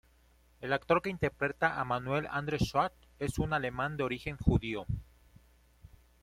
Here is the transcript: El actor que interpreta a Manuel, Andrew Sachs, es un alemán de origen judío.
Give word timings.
El 0.61 0.73
actor 0.73 1.03
que 1.03 1.11
interpreta 1.11 1.79
a 1.79 1.83
Manuel, 1.85 2.25
Andrew 2.31 2.57
Sachs, 2.59 2.97
es 3.19 3.37
un 3.37 3.53
alemán 3.53 3.97
de 3.97 4.03
origen 4.03 4.35
judío. 4.35 4.87